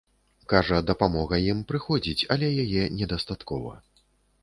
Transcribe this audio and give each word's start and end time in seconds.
Кажа, 0.53 0.79
дапамога 0.91 1.39
ім 1.51 1.61
прыходзіць, 1.73 2.19
але 2.37 2.53
яе 2.67 2.91
недастаткова. 2.99 3.81